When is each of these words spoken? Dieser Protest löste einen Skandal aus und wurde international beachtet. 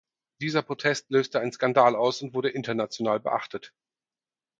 Dieser 0.41 0.63
Protest 0.63 1.11
löste 1.11 1.39
einen 1.39 1.51
Skandal 1.51 1.95
aus 1.95 2.23
und 2.23 2.33
wurde 2.33 2.49
international 2.49 3.19
beachtet. 3.19 3.71